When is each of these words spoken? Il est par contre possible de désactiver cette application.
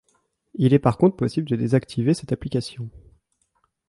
Il 0.55 0.73
est 0.73 0.79
par 0.79 0.97
contre 0.97 1.15
possible 1.15 1.47
de 1.47 1.55
désactiver 1.55 2.15
cette 2.15 2.31
application. 2.31 2.89